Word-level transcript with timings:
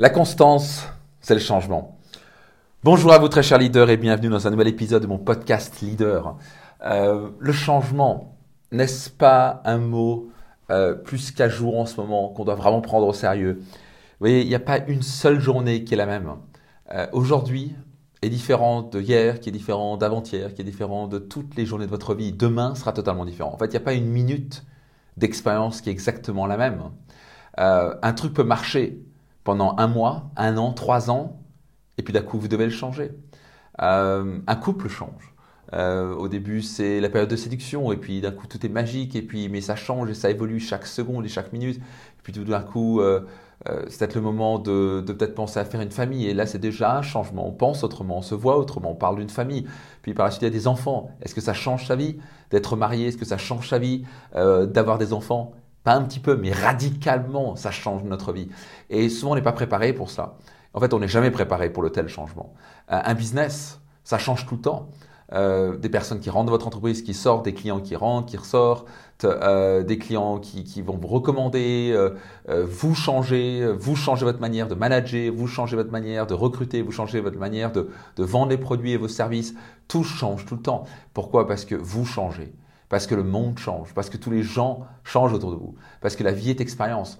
La 0.00 0.10
constance, 0.10 0.86
c'est 1.20 1.34
le 1.34 1.40
changement. 1.40 1.98
Bonjour 2.84 3.12
à 3.12 3.18
vous 3.18 3.26
très 3.26 3.42
chers 3.42 3.58
leaders 3.58 3.90
et 3.90 3.96
bienvenue 3.96 4.28
dans 4.28 4.46
un 4.46 4.50
nouvel 4.50 4.68
épisode 4.68 5.02
de 5.02 5.08
mon 5.08 5.18
podcast 5.18 5.80
Leader. 5.80 6.36
Euh, 6.84 7.30
le 7.36 7.52
changement, 7.52 8.38
n'est-ce 8.70 9.10
pas 9.10 9.60
un 9.64 9.78
mot 9.78 10.30
euh, 10.70 10.94
plus 10.94 11.32
qu'à 11.32 11.48
jour 11.48 11.80
en 11.80 11.84
ce 11.84 12.00
moment 12.00 12.28
qu'on 12.28 12.44
doit 12.44 12.54
vraiment 12.54 12.80
prendre 12.80 13.08
au 13.08 13.12
sérieux? 13.12 13.54
Vous 13.58 14.20
voyez, 14.20 14.42
il 14.42 14.46
n'y 14.46 14.54
a 14.54 14.60
pas 14.60 14.78
une 14.86 15.02
seule 15.02 15.40
journée 15.40 15.82
qui 15.82 15.94
est 15.94 15.96
la 15.96 16.06
même. 16.06 16.32
Euh, 16.94 17.08
aujourd'hui 17.10 17.74
est 18.22 18.28
différent 18.28 18.82
de 18.82 19.00
hier, 19.00 19.40
qui 19.40 19.48
est 19.48 19.52
différent 19.52 19.96
d'avant-hier, 19.96 20.54
qui 20.54 20.62
est 20.62 20.64
différent 20.64 21.08
de 21.08 21.18
toutes 21.18 21.56
les 21.56 21.66
journées 21.66 21.86
de 21.86 21.90
votre 21.90 22.14
vie. 22.14 22.32
Demain 22.32 22.76
sera 22.76 22.92
totalement 22.92 23.24
différent. 23.24 23.52
En 23.52 23.58
fait, 23.58 23.66
il 23.66 23.70
n'y 23.70 23.78
a 23.78 23.80
pas 23.80 23.94
une 23.94 24.08
minute 24.08 24.64
d'expérience 25.16 25.80
qui 25.80 25.88
est 25.88 25.92
exactement 25.92 26.46
la 26.46 26.56
même. 26.56 26.82
un 27.56 28.12
truc 28.12 28.32
peut 28.32 28.44
marcher 28.44 29.02
pendant 29.48 29.74
un 29.78 29.86
mois, 29.86 30.30
un 30.36 30.58
an, 30.58 30.74
trois 30.74 31.10
ans, 31.10 31.40
et 31.96 32.02
puis 32.02 32.12
d'un 32.12 32.20
coup, 32.20 32.38
vous 32.38 32.48
devez 32.48 32.66
le 32.66 32.70
changer. 32.70 33.12
Euh, 33.80 34.40
un 34.46 34.56
couple 34.56 34.88
change. 34.90 35.34
Euh, 35.72 36.14
au 36.14 36.28
début, 36.28 36.60
c'est 36.60 37.00
la 37.00 37.08
période 37.08 37.30
de 37.30 37.36
séduction, 37.36 37.90
et 37.90 37.96
puis 37.96 38.20
d'un 38.20 38.30
coup, 38.30 38.46
tout 38.46 38.66
est 38.66 38.68
magique, 38.68 39.16
et 39.16 39.22
puis 39.22 39.48
mais 39.48 39.62
ça 39.62 39.74
change 39.74 40.10
et 40.10 40.14
ça 40.14 40.28
évolue 40.28 40.60
chaque 40.60 40.86
seconde 40.86 41.24
et 41.24 41.28
chaque 41.28 41.54
minute. 41.54 41.78
Et 41.78 42.22
puis 42.22 42.34
tout 42.34 42.44
d'un 42.44 42.60
coup, 42.60 43.00
euh, 43.00 43.22
c'est 43.88 44.00
peut-être 44.00 44.16
le 44.16 44.20
moment 44.20 44.58
de, 44.58 45.00
de 45.00 45.12
peut-être 45.14 45.34
penser 45.34 45.58
à 45.58 45.64
faire 45.64 45.80
une 45.80 45.92
famille, 45.92 46.26
et 46.26 46.34
là, 46.34 46.44
c'est 46.44 46.58
déjà 46.58 46.98
un 46.98 47.02
changement. 47.02 47.48
On 47.48 47.52
pense 47.52 47.84
autrement, 47.84 48.18
on 48.18 48.22
se 48.22 48.34
voit 48.34 48.58
autrement, 48.58 48.90
on 48.90 48.96
parle 48.96 49.16
d'une 49.16 49.30
famille. 49.30 49.64
Puis 50.02 50.12
par 50.12 50.26
la 50.26 50.30
suite, 50.30 50.42
il 50.42 50.44
y 50.44 50.48
a 50.48 50.50
des 50.50 50.66
enfants. 50.66 51.08
Est-ce 51.22 51.34
que 51.34 51.40
ça 51.40 51.54
change 51.54 51.86
sa 51.86 51.96
vie 51.96 52.18
d'être 52.50 52.76
marié? 52.76 53.06
Est-ce 53.06 53.16
que 53.16 53.24
ça 53.24 53.38
change 53.38 53.66
sa 53.70 53.78
vie 53.78 54.04
d'avoir 54.34 54.98
des 54.98 55.14
enfants? 55.14 55.54
Pas 55.84 55.94
un 55.94 56.02
petit 56.02 56.20
peu, 56.20 56.36
mais 56.36 56.52
radicalement, 56.52 57.56
ça 57.56 57.70
change 57.70 58.02
notre 58.04 58.32
vie. 58.32 58.48
Et 58.90 59.08
souvent, 59.08 59.32
on 59.32 59.34
n'est 59.34 59.42
pas 59.42 59.52
préparé 59.52 59.92
pour 59.92 60.10
ça. 60.10 60.36
En 60.74 60.80
fait, 60.80 60.92
on 60.92 60.98
n'est 60.98 61.08
jamais 61.08 61.30
préparé 61.30 61.70
pour 61.70 61.82
le 61.82 61.90
tel 61.90 62.08
changement. 62.08 62.52
Euh, 62.92 63.00
un 63.02 63.14
business, 63.14 63.80
ça 64.04 64.18
change 64.18 64.46
tout 64.46 64.56
le 64.56 64.60
temps. 64.60 64.88
Euh, 65.34 65.76
des 65.76 65.90
personnes 65.90 66.20
qui 66.20 66.30
rentrent 66.30 66.46
dans 66.46 66.52
votre 66.52 66.66
entreprise, 66.66 67.02
qui 67.02 67.12
sortent, 67.12 67.44
des 67.44 67.52
clients 67.52 67.80
qui 67.80 67.96
rentrent, 67.96 68.26
qui 68.26 68.38
ressortent, 68.38 68.86
euh, 69.24 69.82
des 69.82 69.98
clients 69.98 70.38
qui, 70.38 70.80
vont 70.80 70.96
vous 70.96 71.08
recommander, 71.08 71.94
vous 72.46 72.94
changez, 72.94 73.66
vous 73.78 73.94
changez 73.94 74.24
votre 74.24 74.40
manière 74.40 74.68
de 74.68 74.74
manager, 74.74 75.32
vous 75.34 75.46
changez 75.46 75.76
votre 75.76 75.90
manière 75.90 76.26
de 76.26 76.34
recruter, 76.34 76.80
vous 76.80 76.92
changez 76.92 77.20
votre 77.20 77.38
manière 77.38 77.72
de 77.72 77.88
vendre 78.16 78.50
les 78.50 78.58
produits 78.58 78.92
et 78.92 78.96
vos 78.96 79.08
services. 79.08 79.54
Tout 79.86 80.04
change 80.04 80.46
tout 80.46 80.54
le 80.54 80.62
temps. 80.62 80.84
Pourquoi? 81.12 81.46
Parce 81.46 81.64
que 81.64 81.74
vous 81.74 82.06
changez 82.06 82.52
parce 82.88 83.06
que 83.06 83.14
le 83.14 83.22
monde 83.22 83.58
change, 83.58 83.92
parce 83.94 84.10
que 84.10 84.16
tous 84.16 84.30
les 84.30 84.42
gens 84.42 84.86
changent 85.04 85.32
autour 85.32 85.50
de 85.50 85.56
vous, 85.56 85.74
parce 86.00 86.16
que 86.16 86.24
la 86.24 86.32
vie 86.32 86.50
est 86.50 86.60
expérience. 86.60 87.18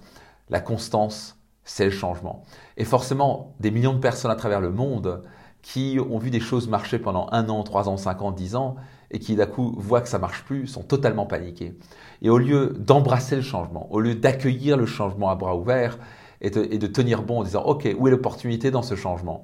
La 0.49 0.59
constance, 0.59 1.37
c'est 1.63 1.85
le 1.85 1.91
changement. 1.91 2.43
Et 2.77 2.85
forcément, 2.85 3.53
des 3.59 3.71
millions 3.71 3.93
de 3.93 3.99
personnes 3.99 4.31
à 4.31 4.35
travers 4.35 4.61
le 4.61 4.71
monde 4.71 5.23
qui 5.61 5.99
ont 5.99 6.17
vu 6.17 6.31
des 6.31 6.39
choses 6.39 6.67
marcher 6.67 6.99
pendant 6.99 7.27
un 7.31 7.49
an, 7.49 7.63
trois 7.63 7.89
ans, 7.89 7.97
cinq 7.97 8.21
ans, 8.21 8.31
dix 8.31 8.55
ans, 8.55 8.75
et 9.11 9.19
qui 9.19 9.35
d'un 9.35 9.45
coup 9.45 9.75
voient 9.77 10.01
que 10.01 10.07
ça 10.07 10.19
marche 10.19 10.43
plus, 10.43 10.67
sont 10.67 10.83
totalement 10.83 11.25
paniqués. 11.25 11.77
Et 12.21 12.29
au 12.29 12.37
lieu 12.37 12.75
d'embrasser 12.79 13.35
le 13.35 13.41
changement, 13.41 13.91
au 13.91 13.99
lieu 13.99 14.15
d'accueillir 14.15 14.77
le 14.77 14.85
changement 14.85 15.29
à 15.29 15.35
bras 15.35 15.55
ouverts 15.55 15.97
et 16.41 16.49
de, 16.49 16.87
tenir 16.87 17.23
bon 17.23 17.39
en 17.39 17.43
disant, 17.43 17.63
OK, 17.63 17.87
où 17.97 18.07
est 18.07 18.11
l'opportunité 18.11 18.71
dans 18.71 18.81
ce 18.81 18.95
changement? 18.95 19.43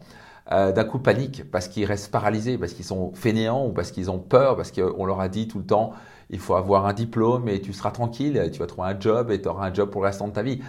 Euh, 0.51 0.71
d'un 0.71 0.83
coup 0.83 0.99
paniquent 0.99 1.49
parce 1.49 1.67
qu'ils 1.67 1.85
restent 1.85 2.11
paralysés, 2.11 2.57
parce 2.57 2.73
qu'ils 2.73 2.85
sont 2.85 3.11
fainéants 3.15 3.65
ou 3.65 3.71
parce 3.71 3.91
qu'ils 3.91 4.11
ont 4.11 4.19
peur, 4.19 4.55
parce 4.55 4.71
qu'on 4.71 5.05
leur 5.05 5.19
a 5.19 5.27
dit 5.27 5.47
tout 5.47 5.57
le 5.57 5.65
temps 5.65 5.93
il 6.29 6.39
faut 6.39 6.55
avoir 6.55 6.85
un 6.85 6.93
diplôme 6.93 7.47
et 7.47 7.61
tu 7.61 7.73
seras 7.73 7.91
tranquille, 7.91 8.49
tu 8.51 8.59
vas 8.59 8.67
trouver 8.67 8.89
un 8.89 8.99
job 8.99 9.31
et 9.31 9.41
tu 9.41 9.47
auras 9.47 9.67
un 9.67 9.73
job 9.73 9.89
pour 9.89 10.01
le 10.01 10.07
restant 10.07 10.27
de 10.27 10.33
ta 10.33 10.43
vie. 10.43 10.61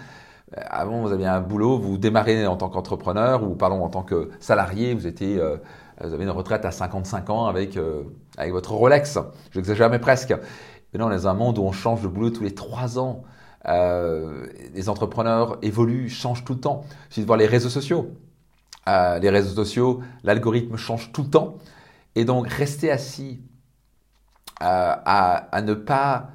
Euh, 0.55 0.61
avant, 0.69 1.01
vous 1.01 1.11
aviez 1.11 1.27
un 1.27 1.41
boulot, 1.41 1.77
vous 1.77 1.97
démarrez 1.97 2.47
en 2.47 2.55
tant 2.57 2.69
qu'entrepreneur 2.69 3.43
ou 3.43 3.55
pardon 3.55 3.83
en 3.83 3.89
tant 3.89 4.03
que 4.03 4.29
salarié, 4.39 4.93
vous 4.93 5.07
étiez, 5.07 5.37
euh, 5.39 5.57
vous 6.01 6.13
avez 6.13 6.23
une 6.23 6.29
retraite 6.29 6.63
à 6.65 6.71
55 6.71 7.29
ans 7.29 7.47
avec 7.47 7.75
euh, 7.77 8.03
avec 8.37 8.53
votre 8.53 8.71
Rolex. 8.73 9.19
J'exagère 9.51 9.89
mais 9.89 9.99
presque. 9.99 10.33
Maintenant, 10.93 11.09
on 11.09 11.11
est 11.11 11.23
dans 11.23 11.27
un 11.27 11.33
monde 11.33 11.57
où 11.57 11.63
on 11.63 11.73
change 11.73 12.01
de 12.01 12.07
boulot 12.07 12.29
tous 12.29 12.43
les 12.43 12.55
trois 12.55 12.97
ans. 12.97 13.23
les 13.65 14.87
entrepreneurs 14.89 15.57
évoluent, 15.61 16.09
changent 16.09 16.45
tout 16.45 16.53
le 16.53 16.61
temps. 16.61 16.85
Il 17.09 17.13
suffit 17.13 17.21
de 17.21 17.25
voir 17.27 17.37
les 17.37 17.45
réseaux 17.45 17.69
sociaux. 17.69 18.11
les 18.87 19.29
réseaux 19.29 19.53
sociaux, 19.53 19.99
l'algorithme 20.23 20.77
change 20.77 21.11
tout 21.11 21.23
le 21.23 21.29
temps. 21.29 21.57
Et 22.15 22.23
donc, 22.23 22.47
rester 22.47 22.89
assis 22.89 23.41
à, 24.59 25.61
ne 25.61 25.73
pas 25.73 26.29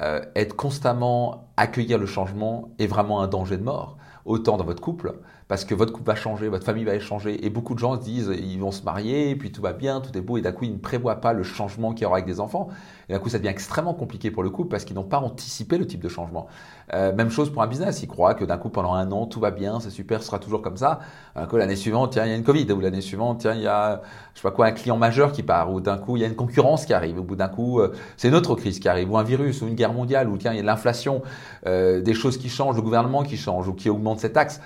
euh, 0.00 0.24
être 0.34 0.56
constamment 0.56 1.47
accueillir 1.58 1.98
le 1.98 2.06
changement 2.06 2.70
est 2.78 2.86
vraiment 2.86 3.20
un 3.20 3.28
danger 3.28 3.56
de 3.56 3.64
mort. 3.64 3.98
Autant 4.24 4.58
dans 4.58 4.64
votre 4.64 4.82
couple, 4.82 5.14
parce 5.48 5.64
que 5.64 5.74
votre 5.74 5.90
couple 5.92 6.08
va 6.08 6.14
changer, 6.14 6.48
votre 6.48 6.66
famille 6.66 6.84
va 6.84 6.98
changer, 7.00 7.46
et 7.46 7.48
beaucoup 7.48 7.72
de 7.74 7.78
gens 7.78 7.96
se 7.96 8.04
disent 8.04 8.30
ils 8.38 8.58
vont 8.58 8.70
se 8.70 8.82
marier, 8.82 9.34
puis 9.36 9.50
tout 9.50 9.62
va 9.62 9.72
bien, 9.72 10.02
tout 10.02 10.16
est 10.16 10.20
beau, 10.20 10.36
et 10.36 10.42
d'un 10.42 10.52
coup 10.52 10.64
ils 10.64 10.72
ne 10.72 10.78
prévoient 10.78 11.22
pas 11.22 11.32
le 11.32 11.42
changement 11.42 11.94
qu'il 11.94 12.02
y 12.02 12.06
aura 12.06 12.16
avec 12.16 12.26
des 12.26 12.38
enfants, 12.38 12.68
et 13.08 13.14
d'un 13.14 13.18
coup 13.18 13.30
ça 13.30 13.38
devient 13.38 13.48
extrêmement 13.48 13.94
compliqué 13.94 14.30
pour 14.30 14.42
le 14.42 14.50
couple 14.50 14.68
parce 14.68 14.84
qu'ils 14.84 14.96
n'ont 14.96 15.04
pas 15.04 15.18
anticipé 15.18 15.78
le 15.78 15.86
type 15.86 16.02
de 16.02 16.10
changement. 16.10 16.46
Euh, 16.92 17.14
même 17.14 17.30
chose 17.30 17.50
pour 17.50 17.62
un 17.62 17.66
business, 17.66 18.02
ils 18.02 18.06
croient 18.06 18.34
que 18.34 18.44
d'un 18.44 18.58
coup 18.58 18.68
pendant 18.68 18.92
un 18.92 19.10
an 19.10 19.24
tout 19.24 19.40
va 19.40 19.50
bien, 19.50 19.80
c'est 19.80 19.88
super, 19.88 20.20
ce 20.20 20.26
sera 20.26 20.38
toujours 20.38 20.60
comme 20.60 20.76
ça, 20.76 21.00
coup 21.48 21.56
l'année 21.56 21.76
suivante 21.76 22.12
tiens 22.12 22.26
il 22.26 22.30
y 22.30 22.32
a 22.34 22.36
une 22.36 22.44
Covid, 22.44 22.70
ou 22.72 22.80
l'année 22.80 23.00
suivante 23.00 23.38
tiens 23.40 23.54
il 23.54 23.62
y 23.62 23.66
a 23.66 24.02
je 24.34 24.40
sais 24.40 24.42
pas 24.42 24.50
quoi 24.50 24.66
un 24.66 24.72
client 24.72 24.98
majeur 24.98 25.32
qui 25.32 25.42
part, 25.42 25.72
ou 25.72 25.80
d'un 25.80 25.96
coup 25.96 26.18
il 26.18 26.20
y 26.20 26.24
a 26.24 26.28
une 26.28 26.36
concurrence 26.36 26.84
qui 26.84 26.92
arrive, 26.92 27.18
bout 27.22 27.36
d'un 27.36 27.48
coup 27.48 27.80
euh, 27.80 27.94
c'est 28.18 28.28
une 28.28 28.34
autre 28.34 28.54
crise 28.56 28.78
qui 28.78 28.88
arrive, 28.88 29.10
ou 29.10 29.16
un 29.16 29.22
virus, 29.22 29.62
ou 29.62 29.68
une 29.68 29.74
guerre 29.74 29.94
mondiale, 29.94 30.28
ou 30.28 30.36
tiens 30.36 30.52
il 30.52 30.58
y 30.58 30.60
a 30.60 30.62
l'inflation, 30.62 31.22
euh, 31.66 32.00
des 32.00 32.14
choses 32.14 32.38
qui 32.38 32.48
changent, 32.48 32.76
le 32.76 32.82
gouvernement 32.82 33.22
qui 33.22 33.36
change, 33.36 33.68
ou 33.68 33.74
qui 33.74 33.90
augmente 33.90 34.20
ses 34.20 34.32
taxes 34.32 34.60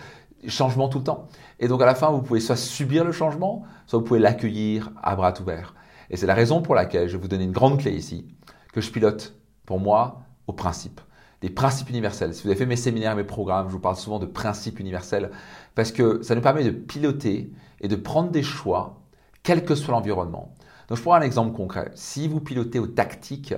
changement 0.48 0.88
tout 0.88 0.98
le 0.98 1.04
temps. 1.04 1.28
Et 1.60 1.68
donc 1.68 1.80
à 1.82 1.86
la 1.86 1.94
fin, 1.94 2.10
vous 2.10 2.22
pouvez 2.22 2.40
soit 2.40 2.56
subir 2.56 3.04
le 3.04 3.12
changement, 3.12 3.64
soit 3.86 3.98
vous 3.98 4.04
pouvez 4.04 4.20
l'accueillir 4.20 4.90
à 5.02 5.14
bras 5.16 5.34
ouverts. 5.40 5.74
Et 6.10 6.16
c'est 6.16 6.26
la 6.26 6.34
raison 6.34 6.62
pour 6.62 6.74
laquelle 6.74 7.08
je 7.08 7.16
vais 7.16 7.22
vous 7.22 7.28
donner 7.28 7.44
une 7.44 7.52
grande 7.52 7.78
clé 7.78 7.92
ici, 7.92 8.26
que 8.72 8.80
je 8.80 8.90
pilote 8.90 9.34
pour 9.66 9.78
moi 9.78 10.22
au 10.46 10.52
principe. 10.52 11.00
Des 11.40 11.50
principes 11.50 11.90
universels. 11.90 12.34
Si 12.34 12.42
vous 12.42 12.50
avez 12.50 12.58
fait 12.58 12.66
mes 12.66 12.76
séminaires, 12.76 13.16
mes 13.16 13.24
programmes, 13.24 13.68
je 13.68 13.72
vous 13.72 13.80
parle 13.80 13.96
souvent 13.96 14.18
de 14.18 14.26
principes 14.26 14.78
universels, 14.78 15.30
parce 15.74 15.90
que 15.90 16.22
ça 16.22 16.34
nous 16.34 16.40
permet 16.40 16.64
de 16.64 16.70
piloter 16.70 17.52
et 17.80 17.88
de 17.88 17.96
prendre 17.96 18.30
des 18.30 18.42
choix, 18.42 19.00
quel 19.42 19.64
que 19.64 19.74
soit 19.74 19.92
l'environnement. 19.92 20.54
Donc 20.88 20.98
je 20.98 21.02
prends 21.02 21.14
un 21.14 21.20
exemple 21.20 21.56
concret. 21.56 21.90
Si 21.94 22.28
vous 22.28 22.40
pilotez 22.40 22.78
aux 22.78 22.86
tactiques, 22.86 23.54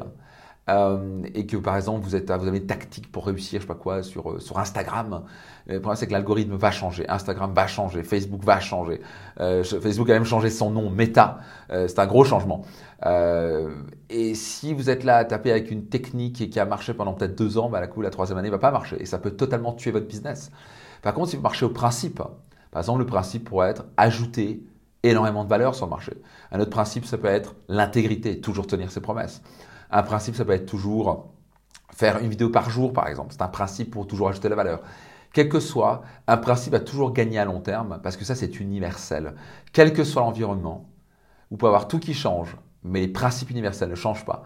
euh, 0.71 1.23
et 1.35 1.47
que 1.47 1.59
par 1.59 1.77
exemple 1.77 2.07
vous, 2.07 2.15
avez 2.15 2.59
une 2.59 2.67
tactique 2.67 3.13
pour 3.13 3.27
réussir, 3.27 3.61
je 3.61 3.67
sais 3.67 3.69
pas 3.69 3.75
quoi, 3.75 4.03
sur, 4.03 4.33
euh, 4.33 4.39
sur 4.39 4.59
Instagram, 4.59 5.25
le 5.67 5.79
problème 5.81 5.97
c'est 5.97 6.07
que 6.07 6.13
l'algorithme 6.13 6.55
va 6.55 6.71
changer, 6.71 7.07
Instagram 7.09 7.53
va 7.53 7.67
changer, 7.67 8.03
Facebook 8.03 8.43
va 8.45 8.61
changer, 8.61 9.03
euh, 9.41 9.63
Facebook 9.63 10.09
a 10.09 10.15
même 10.15 10.25
changé 10.25 10.49
son 10.49 10.71
nom, 10.71 10.89
Meta, 10.89 11.39
c'est 11.69 11.99
un 11.99 12.07
gros 12.07 12.25
changement. 12.25 12.65
et 14.09 14.35
si 14.35 14.73
vous 14.73 14.89
êtes 14.89 15.05
là 15.05 15.19
à 15.19 15.25
taper 15.25 15.51
avec 15.51 15.71
une 15.71 15.87
technique 15.87 16.49
qui 16.49 16.59
a 16.61 16.65
marché 16.65 16.95
pendant 16.95 17.13
peut-être 17.13 17.37
deux 17.37 17.59
ans, 17.59 17.69
bah, 17.69 17.81
la, 17.81 17.87
coup, 17.87 18.01
la 18.01 18.11
troisième 18.11 18.39
année 18.39 18.51
va 18.51 18.59
pas 18.59 18.71
marcher 18.71 18.97
et 19.01 19.07
ça 19.07 19.19
peut 19.19 19.33
totalement 19.33 19.75
tuer 19.75 19.91
votre 19.91 20.07
business. 20.07 20.51
Par 21.03 21.13
contre, 21.13 21.29
si 21.29 21.37
vous 21.37 21.43
marchez 21.43 21.67
au 21.67 21.71
principe, 21.71 22.23
par 22.71 22.81
exemple 22.81 23.01
le 23.01 23.07
principe 23.07 23.45
pourrait 23.45 23.69
être 23.69 23.85
ajouter 23.99 24.65
énormément 25.03 25.45
de 25.45 25.51
valeur 25.51 25.75
sur 25.75 25.85
le 25.85 25.91
marché. 25.91 26.13
Un 26.51 26.61
autre 26.61 26.71
principe, 26.71 27.05
ça 27.05 27.19
peut 27.19 27.29
être 27.29 27.55
l'intégrité, 27.69 28.41
toujours 28.41 28.67
tenir 28.67 28.91
ses 28.91 29.01
promesses. 29.01 29.43
Un 29.95 30.03
principe, 30.03 30.35
ça 30.35 30.45
peut 30.45 30.53
être 30.53 30.67
toujours 30.67 31.29
faire 31.95 32.19
une 32.19 32.29
vidéo 32.29 32.51
par 32.51 32.69
jour, 32.69 32.93
par 32.93 33.07
exemple. 33.07 33.29
C'est 33.31 33.43
un 33.43 33.49
principe 33.49 33.93
pour 33.93 34.09
toujours 34.09 34.29
ajouter 34.29 34.49
la 34.49 34.57
valeur. 34.57 34.81
Quel 35.33 35.49
que 35.49 35.61
soit, 35.61 36.03
un 36.27 36.37
principe 36.37 36.75
a 36.75 36.81
toujours 36.81 37.13
gagné 37.13 37.39
à 37.39 37.45
long 37.45 37.61
terme 37.61 38.01
parce 38.03 38.17
que 38.17 38.25
ça, 38.25 38.35
c'est 38.35 38.59
universel. 38.59 39.35
Quel 39.73 39.93
que 39.93 40.03
soit 40.03 40.23
l'environnement, 40.23 40.91
vous 41.49 41.57
pouvez 41.57 41.69
avoir 41.69 41.87
tout 41.87 42.01
qui 42.01 42.13
change, 42.13 42.57
mais 42.83 43.03
les 43.03 43.09
principes 43.09 43.51
universels 43.51 43.89
ne 43.89 43.95
changent 43.95 44.25
pas. 44.25 44.43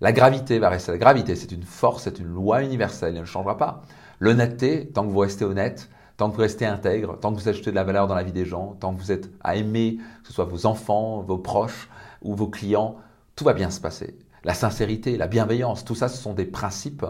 La 0.00 0.12
gravité 0.12 0.60
va 0.60 0.68
rester 0.68 0.92
la 0.92 0.98
gravité, 0.98 1.34
c'est 1.34 1.50
une 1.50 1.64
force, 1.64 2.04
c'est 2.04 2.20
une 2.20 2.28
loi 2.28 2.62
universelle, 2.62 3.16
elle 3.16 3.22
ne 3.22 3.26
changera 3.26 3.56
pas. 3.56 3.82
L'honnêteté, 4.20 4.86
tant 4.86 5.04
que 5.04 5.10
vous 5.10 5.18
restez 5.18 5.44
honnête, 5.44 5.90
tant 6.16 6.30
que 6.30 6.36
vous 6.36 6.42
restez 6.42 6.64
intègre, 6.64 7.18
tant 7.18 7.32
que 7.32 7.40
vous 7.40 7.48
ajoutez 7.48 7.72
de 7.72 7.76
la 7.76 7.84
valeur 7.84 8.06
dans 8.06 8.14
la 8.14 8.22
vie 8.22 8.32
des 8.32 8.44
gens, 8.44 8.76
tant 8.78 8.94
que 8.94 9.00
vous 9.00 9.10
êtes 9.10 9.30
à 9.42 9.56
aimer, 9.56 9.98
que 10.22 10.28
ce 10.28 10.32
soit 10.32 10.44
vos 10.44 10.64
enfants, 10.64 11.22
vos 11.22 11.38
proches 11.38 11.88
ou 12.20 12.36
vos 12.36 12.46
clients, 12.46 12.98
tout 13.34 13.42
va 13.42 13.52
bien 13.52 13.70
se 13.70 13.80
passer 13.80 14.16
la 14.44 14.54
sincérité, 14.54 15.16
la 15.16 15.28
bienveillance, 15.28 15.84
tout 15.84 15.94
ça, 15.94 16.08
ce 16.08 16.16
sont 16.16 16.34
des 16.34 16.44
principes 16.44 17.04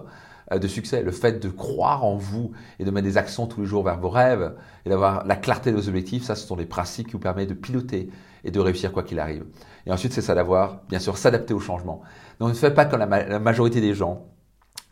euh, 0.53 0.59
de 0.59 0.69
succès. 0.69 1.03
Le 1.03 1.13
fait 1.13 1.41
de 1.41 1.49
croire 1.49 2.05
en 2.05 2.17
vous 2.17 2.53
et 2.79 2.85
de 2.85 2.91
mettre 2.91 3.07
des 3.07 3.17
actions 3.17 3.47
tous 3.47 3.61
les 3.61 3.67
jours 3.67 3.85
vers 3.85 3.99
vos 3.99 4.11
rêves 4.11 4.55
et 4.85 4.91
d'avoir 4.91 5.27
la 5.27 5.37
clarté 5.37 5.71
de 5.71 5.77
vos 5.77 5.89
objectifs, 5.89 6.25
ça, 6.25 6.35
ce 6.35 6.47
sont 6.47 6.57
des 6.57 6.67
principes 6.67 7.07
qui 7.07 7.13
vous 7.13 7.19
permettent 7.19 7.49
de 7.49 7.55
piloter 7.55 8.11
et 8.45 8.51
de 8.51 8.61
réussir 8.61 8.93
quoi 8.93 9.03
qu'il 9.03 9.21
arrive. 9.21 9.45
Et 9.87 9.93
ensuite, 9.93 10.13
c'est 10.13 10.23
ça 10.23 10.35
d'avoir, 10.35 10.81
bien 10.89 10.99
sûr, 10.99 11.17
s'adapter 11.17 11.55
au 11.55 11.61
changement. 11.61 12.03
Donc, 12.39 12.51
ne 12.51 12.55
faites 12.55 12.75
pas 12.75 12.85
comme 12.85 13.01
la, 13.01 13.39
majorité 13.39 13.81
des 13.81 13.95
gens 13.95 14.27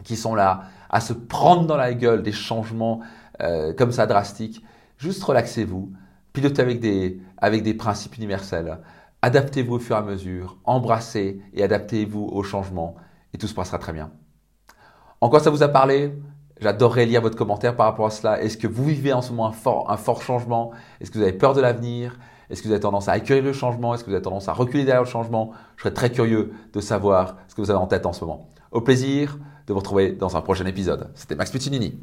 qui 0.05 0.17
sont 0.17 0.35
là 0.35 0.65
à 0.89 1.01
se 1.01 1.13
prendre 1.13 1.67
dans 1.67 1.77
la 1.77 1.95
gueule 1.95 2.23
des 2.23 2.33
changements 2.33 3.01
euh, 3.43 3.73
comme 3.73 3.93
ça 3.93 4.07
drastiques. 4.07 4.65
Juste 4.99 5.23
relaxez-vous, 5.23 5.93
pilotez 6.33 6.63
avec 6.63 6.81
des, 6.81 7.21
avec 7.39 7.63
des 7.63 7.75
principes 7.75 8.17
universels. 8.17 8.79
Adaptez-vous 9.22 9.75
au 9.75 9.78
fur 9.78 9.96
et 9.96 9.99
à 9.99 10.02
mesure, 10.02 10.58
embrassez 10.64 11.43
et 11.52 11.62
adaptez-vous 11.62 12.31
au 12.32 12.43
changement 12.43 12.94
et 13.34 13.38
tout 13.38 13.46
se 13.46 13.55
passera 13.55 13.78
très 13.78 13.93
bien. 13.93 14.11
En 15.20 15.28
quoi 15.28 15.40
ça 15.40 15.50
vous 15.50 15.62
a 15.62 15.69
parlé? 15.69 16.19
J'adorerais 16.61 17.06
lire 17.06 17.20
votre 17.20 17.37
commentaire 17.37 17.76
par 17.76 17.87
rapport 17.87 18.06
à 18.06 18.11
cela. 18.11 18.43
Est-ce 18.43 18.56
que 18.56 18.67
vous 18.67 18.84
vivez 18.84 19.12
en 19.12 19.22
ce 19.22 19.31
moment 19.31 19.49
un 19.49 19.96
fort, 19.96 20.22
changement? 20.22 20.72
Est-ce 21.00 21.11
que 21.11 21.19
vous 21.19 21.25
avez 21.25 21.32
peur 21.32 21.55
de 21.55 21.61
l'avenir? 21.61 22.19
Est-ce 22.49 22.62
que 22.62 22.69
vous 22.69 22.72
avez 22.72 22.81
tendance 22.81 23.08
à 23.08 23.12
accueillir 23.12 23.44
le 23.44 23.52
changement? 23.52 23.94
Est-ce 23.94 24.05
que 24.05 24.11
vous 24.11 24.14
avez 24.14 24.22
tendance 24.22 24.49
à 24.49 24.52
reculer 24.52 24.84
derrière 24.84 25.02
le 25.02 25.08
changement? 25.08 25.52
Je 25.76 25.82
serais 25.82 25.94
très 25.94 26.11
curieux 26.11 26.52
de 26.72 26.81
savoir 26.81 27.37
ce 27.49 27.55
que 27.55 27.61
vous 27.61 27.70
avez 27.70 27.78
en 27.78 27.87
tête 27.87 28.06
en 28.06 28.12
ce 28.12 28.25
moment. 28.25 28.49
Au 28.72 28.81
plaisir 28.81 29.38
de 29.67 29.72
vous 29.72 29.78
retrouver 29.78 30.12
dans 30.12 30.37
un 30.37 30.43
prochain 30.43 30.67
épisode. 30.67 31.11
C'était 31.14 31.34
Max 31.34 31.50
Puccinini. 31.50 31.99